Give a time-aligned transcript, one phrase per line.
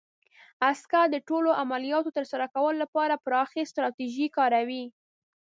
[0.69, 4.85] عسکر د ټولو عملیاتو د ترسره کولو لپاره پراخې ستراتیژۍ کاروي.